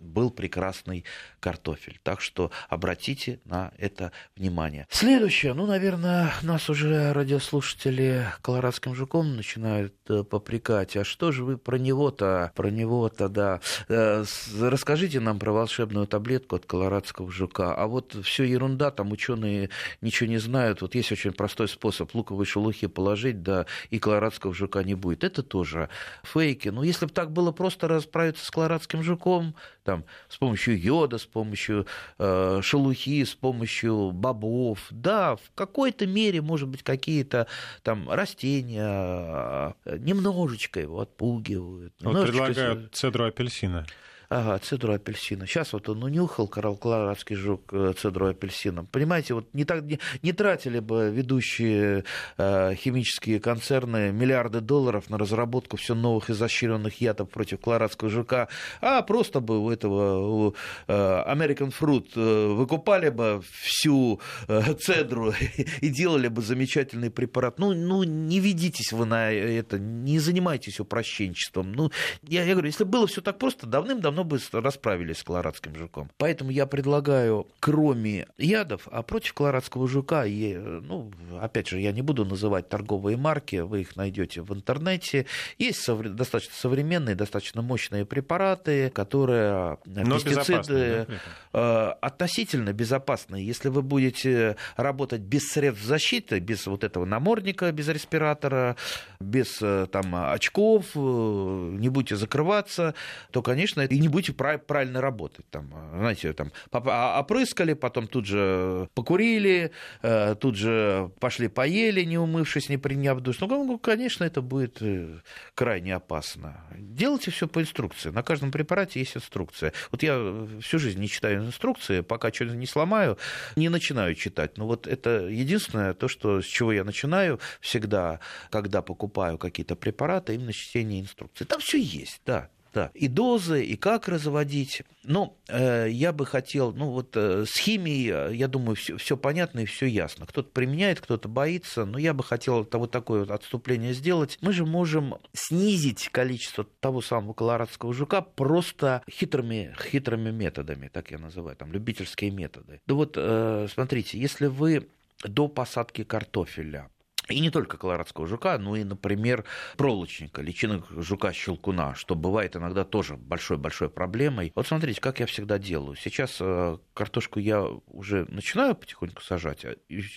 [0.00, 1.04] был прекрасный
[1.40, 1.98] картофель.
[2.02, 4.86] Так что обратите на это внимание.
[4.90, 10.96] Следующее, ну, наверное, нас уже радиослушатели колорадским жуком начинают э, попрекать.
[10.96, 13.60] А что же вы про него-то, про него-то, да.
[13.88, 14.24] Э,
[14.60, 17.74] расскажите нам про волшебную таблетку от колорадского жука.
[17.74, 20.82] А вот все ерунда, там ученые ничего не знают.
[20.82, 25.24] Вот есть очень простой способ луковой шелухи положить, да, и колорадского жука не будет.
[25.24, 25.88] Это тоже
[26.22, 26.68] фейки.
[26.68, 31.24] Но если бы так было просто расправиться с колорадским жуком, там, с помощью йода, с
[31.30, 31.86] помощью
[32.18, 34.86] э, шелухи, с помощью бобов.
[34.90, 37.46] Да, в какой-то мере, может быть, какие-то
[37.82, 41.94] там растения э, немножечко его отпугивают.
[42.00, 43.86] Вот предлагают цедру апельсина.
[44.32, 45.44] Ага, цедру апельсина.
[45.44, 48.84] Сейчас вот он унюхал, колорадский жук, э, цедру апельсина.
[48.84, 52.04] Понимаете, вот не, так, не, не тратили бы ведущие
[52.38, 58.46] э, химические концерны миллиарды долларов на разработку все новых изощренных ядов против колорадского жука,
[58.80, 60.54] а просто бы у этого у,
[60.86, 65.34] э, American Fruit э, выкупали бы всю э, цедру
[65.80, 67.58] и делали бы замечательный препарат.
[67.58, 71.72] Ну, ну, не ведитесь вы на это, не занимайтесь упрощенчеством.
[71.72, 71.90] Ну,
[72.28, 76.10] я, я говорю, если было все так просто, давным-давно давно бы расправились с колорадским жуком.
[76.18, 82.02] Поэтому я предлагаю, кроме ядов, а против колорадского жука, и, ну, опять же, я не
[82.02, 85.26] буду называть торговые марки, вы их найдете в интернете.
[85.58, 91.14] Есть совре- достаточно современные, достаточно мощные препараты, которые Но пестициды да?
[91.52, 93.46] Э, относительно безопасные.
[93.46, 98.76] Если вы будете работать без средств защиты, без вот этого намордника, без респиратора,
[99.20, 102.94] без э, там, очков, э, не будете закрываться,
[103.30, 105.46] то, конечно, и не будете правильно работать.
[105.50, 109.70] Там, знаете, там, а, опрыскали, потом тут же покурили,
[110.02, 113.40] э, тут же пошли поели, не умывшись, не приняв душ.
[113.40, 115.20] Ну, ну, конечно, это будет э,
[115.54, 116.64] крайне опасно.
[116.76, 118.10] Делайте все по инструкции.
[118.10, 119.72] На каждом препарате есть инструкция.
[119.90, 123.18] Вот я всю жизнь не читаю инструкции, пока что-то не сломаю,
[123.56, 124.58] не начинаю читать.
[124.58, 128.20] Но вот это единственное, то, что, с чего я начинаю всегда,
[128.50, 131.44] когда покупаю какие-то препараты, именно чтение инструкции.
[131.44, 134.82] Там все есть, да да, и дозы, и как разводить.
[135.02, 139.60] Но э, я бы хотел, ну вот э, с химией, э, я думаю, все понятно
[139.60, 140.26] и все ясно.
[140.26, 144.38] Кто-то применяет, кто-то боится, но я бы хотел вот такое вот отступление сделать.
[144.40, 151.18] Мы же можем снизить количество того самого колорадского жука просто хитрыми, хитрыми методами, так я
[151.18, 152.80] называю, там, любительские методы.
[152.86, 154.88] Да вот, э, смотрите, если вы
[155.24, 156.88] до посадки картофеля
[157.30, 159.44] и не только колорадского жука, но и, например,
[159.76, 164.52] проволочника, личинок жука-щелкуна, что бывает иногда тоже большой-большой проблемой.
[164.54, 165.96] Вот смотрите, как я всегда делаю.
[165.96, 169.64] Сейчас э, картошку я уже начинаю потихоньку сажать.
[169.64, 169.76] А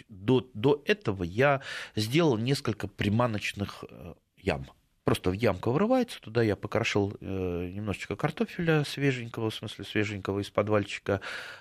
[0.10, 1.62] до, до этого я
[1.96, 4.68] сделал несколько приманочных э, ям.
[5.04, 10.50] Просто в ямку вырывается, туда я покрошил э, немножечко картофеля свеженького, в смысле свеженького из
[10.50, 11.20] подвальчика,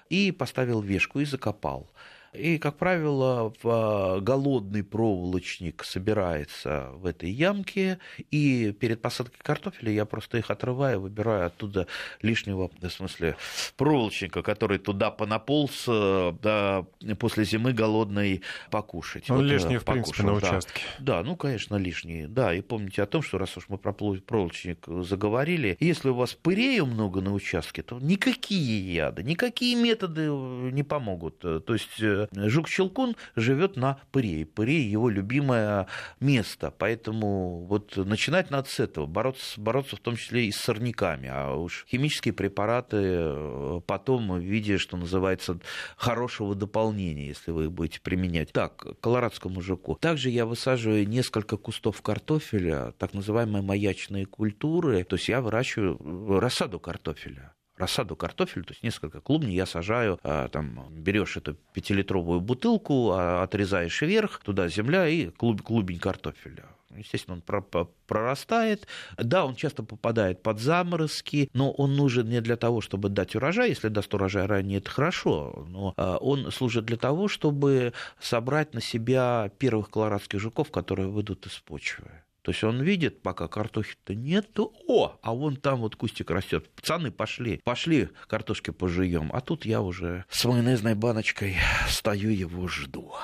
[0.09, 1.91] и поставил вешку и закопал.
[2.33, 7.99] И, как правило, голодный проволочник собирается в этой ямке,
[8.31, 11.87] и перед посадкой картофеля я просто их отрываю, выбираю оттуда
[12.23, 13.37] лишнего, в смысле,
[13.77, 16.87] проволочника, который туда понаполз да,
[17.19, 19.31] после зимы голодной покушать.
[19.31, 20.49] Он вот, э, лишний, в принципе, на да.
[20.49, 20.83] участке.
[21.01, 22.27] Да, ну, конечно, лишний.
[22.27, 26.33] Да, и помните о том, что раз уж мы про проволочник заговорили, если у вас
[26.33, 31.41] пырею много на участке, то никакие яды, никакие методы не помогут.
[31.41, 34.45] То есть э, Жук-щелкун живет на пыре.
[34.45, 35.87] Пыре его любимое
[36.21, 36.73] место.
[36.77, 39.07] Поэтому вот начинать надо с этого.
[39.07, 41.29] Бороться, бороться в том числе и с сорняками.
[41.33, 45.59] А уж химические препараты э, потом в виде, что называется,
[45.97, 48.53] хорошего дополнения, если вы их будете применять.
[48.53, 49.97] Так, колорадскому жуку.
[50.01, 55.05] Также я высаживаю несколько кустов картофеля, так называемые маячные культуры.
[55.05, 60.49] То есть я выращиваю рассаду картофеля рассаду картофеля, то есть несколько клубней я сажаю, а,
[60.49, 66.65] там берешь эту пятилитровую бутылку, а, отрезаешь вверх, туда земля и клуб, клубень картофеля.
[66.97, 67.63] Естественно, он
[68.07, 68.87] прорастает.
[69.17, 73.71] Да, он часто попадает под заморозки, но он нужен не для того, чтобы дать урожай.
[73.71, 75.67] Если даст урожай ранее, это хорошо.
[75.69, 81.47] Но а, он служит для того, чтобы собрать на себя первых колорадских жуков, которые выйдут
[81.47, 82.22] из почвы.
[82.43, 86.69] То есть он видит, пока картохи-то нет, то о, а вон там вот кустик растет.
[86.71, 89.31] Пацаны, пошли, пошли картошки пожуем.
[89.33, 91.57] А тут я уже с майонезной баночкой
[91.89, 93.15] стою его жду.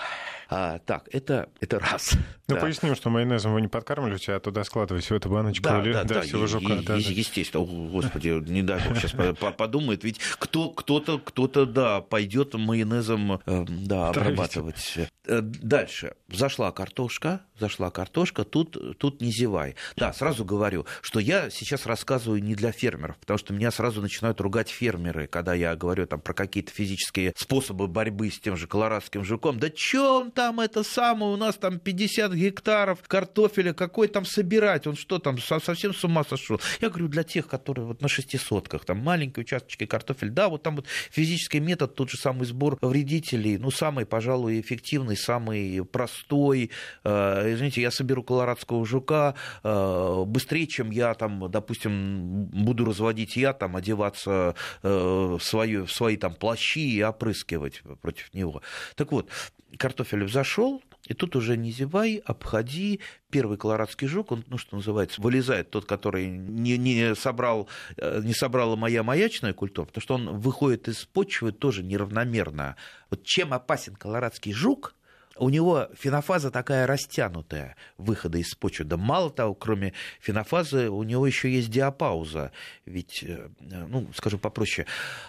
[0.50, 2.12] А, так, это, это раз.
[2.48, 2.60] Ну, да.
[2.62, 6.04] поясним, что майонезом вы не подкармливаете, а туда складываете в эту баночку Да, или да,
[6.04, 6.72] да, да, всего жука.
[6.72, 7.62] е- да, е- естественно.
[7.62, 10.04] О, Господи, не дай бог сейчас по- по- подумает.
[10.04, 14.94] Ведь кто, кто-то, кто-то, да, пойдет майонезом, э, да, обрабатывать.
[15.26, 16.14] Э, Дальше.
[16.32, 19.74] Зашла картошка, зашла картошка, тут, тут не зевай.
[19.96, 24.40] Да, сразу говорю, что я сейчас рассказываю не для фермеров, потому что меня сразу начинают
[24.40, 29.22] ругать фермеры, когда я говорю там про какие-то физические способы борьбы с тем же колорадским
[29.24, 29.58] жуком.
[29.58, 34.86] Да чё он там это самое, у нас там 50 гектаров картофеля, какой там собирать,
[34.86, 36.60] он что там, со- совсем с ума сошел.
[36.80, 40.76] Я говорю, для тех, которые вот на шестисотках, там маленькие участочки картофель, да, вот там
[40.76, 46.70] вот физический метод, тот же самый сбор вредителей, ну, самый, пожалуй, эффективный, самый простой.
[47.02, 49.34] Э, Извините, я соберу колорадского жука
[49.64, 55.90] э, быстрее, чем я там, допустим, буду разводить я, там, одеваться э, в, свою, в
[55.90, 58.62] свои там плащи и опрыскивать против него.
[58.94, 59.28] Так вот,
[59.76, 63.00] картофель взошел, и тут уже не зевай, обходи.
[63.30, 68.34] Первый колорадский жук, он, ну, что называется, вылезает тот, который не, не, собрал, э, не
[68.34, 72.76] собрала моя маячная культура, потому что он выходит из почвы тоже неравномерно.
[73.10, 74.94] Вот чем опасен колорадский жук,
[75.38, 78.84] у него фенофаза такая растянутая выхода из почвы.
[78.84, 82.52] Да мало того, кроме фенофазы, у него еще есть диапауза.
[82.84, 84.86] Ведь, э, ну, скажу попроще,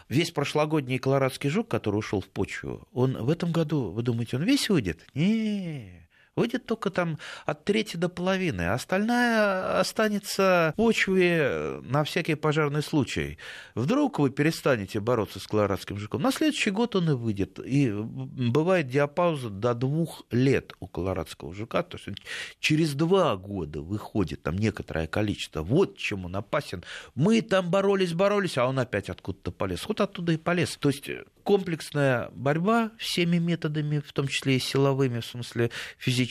[0.07, 4.43] весь прошлогодний колорадский жук, который ушел в почву, он в этом году, вы думаете, он
[4.43, 5.05] весь выйдет?
[5.13, 6.08] Не,
[6.39, 12.81] выйдет только там от трети до половины, а остальная останется в почве на всякий пожарный
[12.81, 13.37] случай.
[13.75, 17.59] Вдруг вы перестанете бороться с колорадским жуком, на следующий год он и выйдет.
[17.59, 22.19] И бывает диапауза до двух лет у колорадского жука, то есть
[22.59, 25.61] через два года выходит там некоторое количество.
[25.61, 26.83] Вот чем он опасен.
[27.15, 29.85] Мы там боролись, боролись, а он опять откуда-то полез.
[29.87, 30.77] Вот оттуда и полез.
[30.77, 31.09] То есть
[31.43, 36.28] комплексная борьба всеми методами, в том числе и силовыми, в смысле физическими,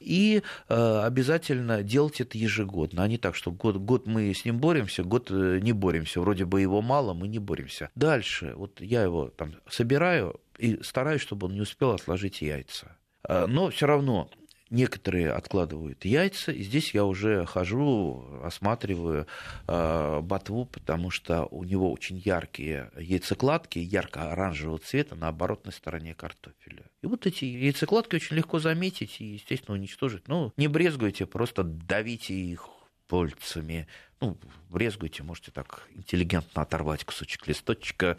[0.00, 4.58] и э, обязательно делать это ежегодно, а не так, что год, год мы с ним
[4.58, 7.90] боремся, год э, не боремся, вроде бы его мало, мы не боремся.
[7.94, 12.96] Дальше, вот я его там собираю и стараюсь, чтобы он не успел отложить яйца.
[13.28, 14.30] Э, Но все равно
[14.70, 19.26] Некоторые откладывают яйца, и здесь я уже хожу, осматриваю
[19.68, 26.84] э, ботву, потому что у него очень яркие яйцекладки, ярко-оранжевого цвета на оборотной стороне картофеля.
[27.02, 30.28] И вот эти яйцекладки очень легко заметить и, естественно, уничтожить.
[30.28, 32.68] Ну, не брезгуйте, просто давите их
[33.06, 33.86] пальцами.
[34.24, 34.38] Ну,
[34.70, 38.16] брезгуйте, можете так интеллигентно оторвать кусочек листочка,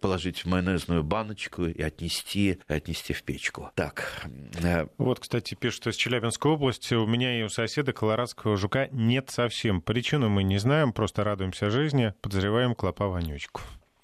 [0.00, 3.70] положить в майонезную баночку и отнести, отнести в печку.
[3.76, 4.26] Так.
[4.60, 6.94] э, Вот, кстати, пишут из Челябинской области.
[6.94, 9.80] У меня и у соседа колорадского жука нет совсем.
[9.80, 13.60] Причину мы не знаем, просто радуемся жизни, подозреваем клопа-вонючку.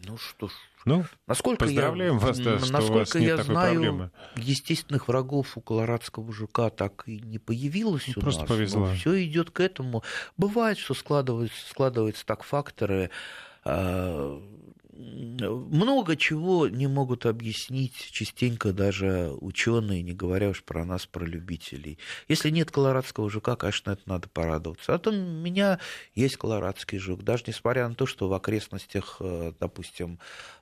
[0.06, 0.52] Ну что ж,
[0.84, 4.10] Ну, Насколько Поздравляем я, вас, да, что у насколько вас нет я такой знаю, проблемы.
[4.36, 8.48] естественных врагов у колорадского жука так и не появилось Ну, у просто нас.
[8.50, 8.90] повезло.
[8.94, 10.02] Все идет к этому.
[10.36, 13.10] Бывает, что складываются, складываются так факторы.
[13.64, 14.40] а,
[15.50, 21.98] много чего не могут объяснить частенько даже ученые, не говоря уж про нас, про любителей.
[22.28, 24.94] Если нет колорадского жука, конечно, это надо порадоваться.
[24.94, 25.78] А то у меня
[26.14, 30.18] есть колорадский жук, даже несмотря на то, что в окрестностях, э, допустим,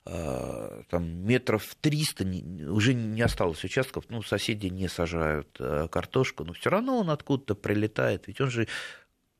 [0.06, 6.44] э, там метров 300 не- уже не осталось участков, ну, соседи не сажают э, картошку,
[6.44, 8.68] но все равно он откуда-то прилетает, ведь он же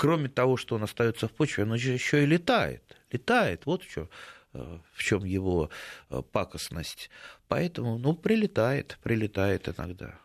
[0.01, 2.97] кроме того, что он остается в почве, он еще и летает.
[3.13, 4.09] Летает, вот чем,
[4.53, 5.71] в чем его
[6.11, 7.11] э, пакостность.
[7.49, 10.19] Поэтому, ну, прилетает, прилетает иногда.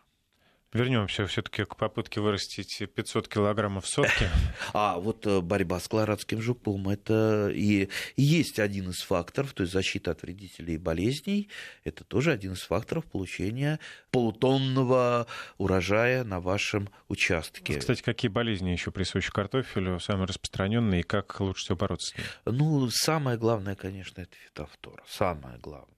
[0.76, 4.30] Вернемся все-таки к попытке вырастить 500 килограммов в сотке.
[4.72, 9.62] А вот э, борьба с колорадским жуком это и и есть один из факторов, то
[9.62, 11.48] есть защита от вредителей и болезней,
[11.84, 15.26] это тоже один из факторов получения полутонного
[15.58, 17.78] урожая на вашем участке.
[17.78, 22.58] Кстати, какие болезни еще присущи картофелю, самые распространенные, и как лучше всего бороться с ними?
[22.58, 25.02] Ну, самое главное, конечно, это фитофтора.
[25.08, 25.95] Самое главное.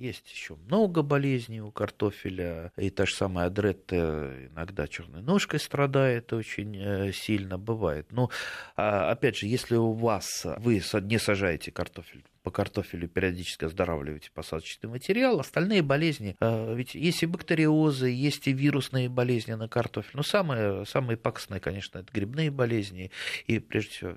[0.00, 2.72] Есть еще много болезней у картофеля.
[2.78, 8.10] И та же самая адретта иногда черной ножкой страдает очень э, сильно, бывает.
[8.10, 8.30] Но,
[8.76, 14.88] а, опять же, если у вас, вы не сажаете картофель, по картофелю периодически оздоравливаете посадочный
[14.88, 20.12] материал, остальные болезни, э, ведь есть и бактериозы, есть и вирусные болезни на картофель.
[20.14, 23.10] Но самые, самые пакостные, конечно, это грибные болезни.
[23.46, 24.14] И прежде всего,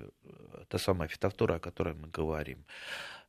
[0.68, 2.64] та самая фитофтора, о которой мы говорим.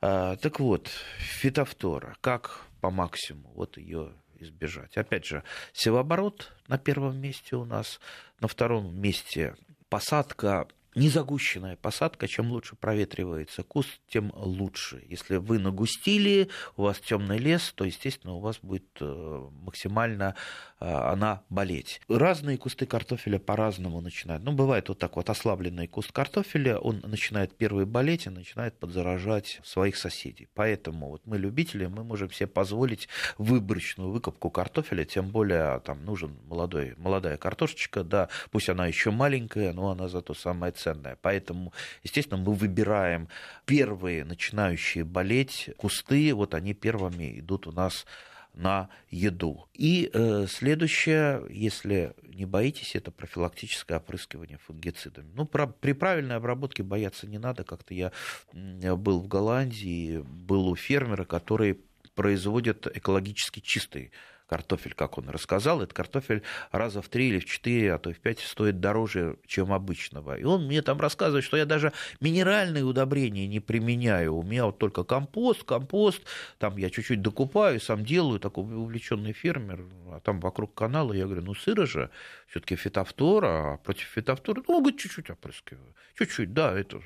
[0.01, 4.97] А, Так вот, фитофтора, как по максимуму вот ее избежать?
[4.97, 5.43] Опять же,
[5.73, 7.99] севооборот на первом месте у нас,
[8.39, 9.55] на втором месте
[9.89, 15.03] посадка незагущенная посадка, чем лучше проветривается куст, тем лучше.
[15.07, 20.35] Если вы нагустили, у вас темный лес, то, естественно, у вас будет э, максимально
[20.79, 22.01] э, она болеть.
[22.07, 24.43] Разные кусты картофеля по-разному начинают.
[24.43, 29.59] Ну, бывает вот так вот ослабленный куст картофеля, он начинает первый болеть и начинает подзаражать
[29.63, 30.47] своих соседей.
[30.53, 36.37] Поэтому вот мы, любители, мы можем себе позволить выборочную выкопку картофеля, тем более там нужен
[36.47, 41.17] молодой, молодая картошечка, да, пусть она еще маленькая, но она зато самая ценная.
[41.21, 41.73] Поэтому,
[42.03, 43.27] естественно, мы выбираем
[43.65, 48.05] первые начинающие болеть кусты, вот они первыми идут у нас
[48.53, 49.67] на еду.
[49.73, 55.29] И э, следующее, если не боитесь, это профилактическое опрыскивание фунгицидами.
[55.36, 57.63] Ну, про, при правильной обработке бояться не надо.
[57.63, 58.11] Как-то я
[58.53, 61.79] был в Голландии, был у фермера, который
[62.13, 64.11] производит экологически чистый
[64.47, 68.13] картофель, как он рассказал, этот картофель раза в три или в четыре, а то и
[68.13, 70.37] в пять стоит дороже, чем обычного.
[70.37, 74.35] И он мне там рассказывает, что я даже минеральные удобрения не применяю.
[74.35, 76.21] У меня вот только компост, компост,
[76.57, 81.41] там я чуть-чуть докупаю, сам делаю, такой увлеченный фермер, а там вокруг канала я говорю,
[81.41, 82.09] ну сыро же,
[82.47, 85.95] все-таки фитофтора, а против фитофтора, ну, говорит, чуть-чуть опрыскиваю.
[86.17, 87.01] Чуть-чуть, да, это...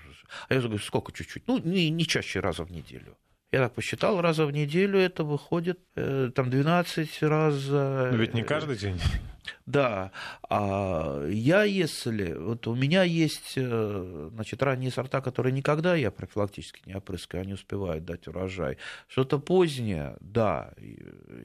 [0.48, 1.48] А я говорю, сколько чуть-чуть?
[1.48, 3.18] Ну, не, не чаще раза в неделю.
[3.52, 7.68] Я так посчитал, раза в неделю это выходит э, там 12 раз.
[7.68, 9.00] Но ведь не каждый день.
[9.66, 10.12] Да.
[10.50, 12.34] А я, если...
[12.34, 17.54] Вот у меня есть э, значит, ранние сорта, которые никогда я профилактически не опрыскаю, они
[17.54, 18.78] успевают дать урожай.
[19.08, 20.74] Что-то позднее, да,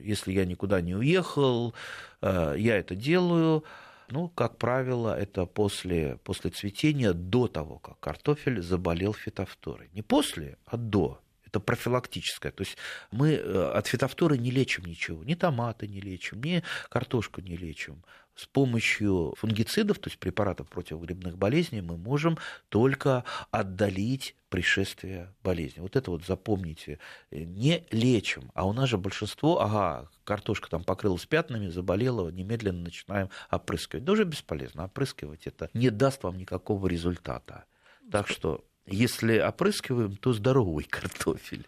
[0.03, 1.73] если я никуда не уехал,
[2.21, 3.63] э, я это делаю.
[4.09, 9.89] Ну, как правило, это после, после цветения, до того, как картофель заболел фитофторой.
[9.93, 11.19] Не после, а до
[11.55, 12.51] это профилактическое.
[12.51, 12.77] То есть
[13.11, 18.03] мы э, от фитофторы не лечим ничего, ни томаты не лечим, ни картошку не лечим.
[18.35, 22.37] С помощью фунгицидов, то есть препаратов против грибных болезней, мы можем
[22.67, 25.79] только отдалить пришествие болезни.
[25.79, 26.99] Вот это вот запомните.
[27.31, 28.51] Не лечим.
[28.53, 34.03] А у нас же большинство, ага, картошка там покрылась пятнами, заболела, немедленно начинаем опрыскивать.
[34.03, 34.83] Да уже бесполезно.
[34.83, 37.63] Опрыскивать это не даст вам никакого результата.
[38.11, 41.65] Так что если опрыскиваем, то здоровый картофель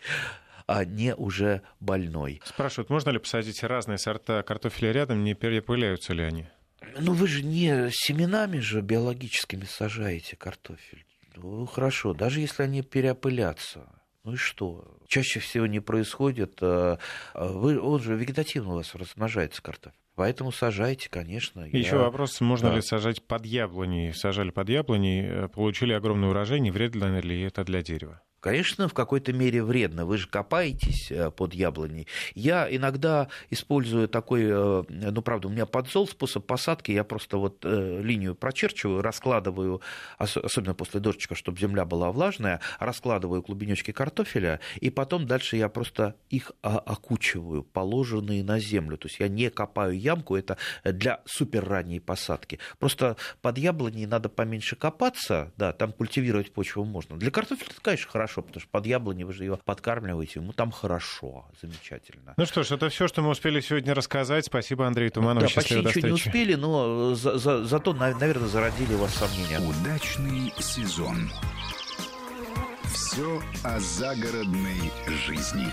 [0.68, 2.42] а не уже больной.
[2.44, 6.46] Спрашивают, можно ли посадить разные сорта картофеля рядом, не перепыляются ли они?
[7.00, 11.06] Ну вы же не семенами же биологическими сажаете картофель.
[11.36, 13.88] Ну, хорошо, даже если они переопылятся.
[14.24, 14.98] Ну и что?
[15.08, 16.58] Чаще всего не происходит.
[16.62, 17.00] А,
[17.34, 19.98] а вы, он же вегетативно у вас размножается картофель.
[20.18, 21.62] Поэтому сажайте, конечно.
[21.62, 22.00] Еще я...
[22.00, 22.78] вопрос, можно да.
[22.78, 24.14] ли сажать под яблони?
[24.16, 28.20] Сажали под яблони, э, получили огромный урожай, не вредно ли это для дерева?
[28.40, 30.06] Конечно, в какой-то мере вредно.
[30.06, 32.08] Вы же копаетесь э, под яблоней.
[32.36, 36.92] Я иногда использую такой, э, ну, правда, у меня подзол способ посадки.
[36.92, 39.82] Я просто вот э, линию прочерчиваю, раскладываю,
[40.20, 46.16] особенно после дождичка, чтобы земля была влажная, раскладываю клубенечки картофеля, и потом дальше я просто
[46.30, 48.98] их окучиваю, положенные на землю.
[48.98, 52.60] То есть я не копаю ямку, это для супер ранней посадки.
[52.78, 57.18] Просто под яблоней надо поменьше копаться, да, там культивировать почву можно.
[57.18, 60.72] Для картофеля, конечно, хорошо хорошо, потому что под яблони вы же ее подкармливаете, ему там
[60.72, 62.34] хорошо, замечательно.
[62.38, 64.46] Ну что ж, это все, что мы успели сегодня рассказать.
[64.46, 65.44] Спасибо, Андрей Туманов.
[65.44, 69.60] Да, почти ничего не успели, но за, за, зато, наверное, зародили у вас сомнения.
[69.60, 71.30] Удачный сезон.
[72.94, 74.92] Все о загородной
[75.26, 75.68] жизни.